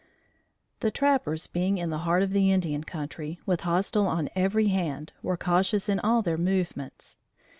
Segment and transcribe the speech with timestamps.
[0.79, 5.13] The trappers being in the heart of the Indian country, with hostile on every hand,
[5.21, 7.17] were cautious in all their movements.